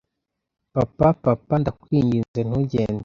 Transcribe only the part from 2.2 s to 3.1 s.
ntugende.